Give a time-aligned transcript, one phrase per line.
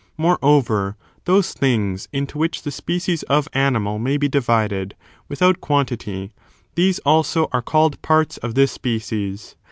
[0.17, 4.95] Moreover, those things into which the species of animal may be divided
[5.29, 6.31] without quantity,
[6.73, 9.55] these also are called parts of this species.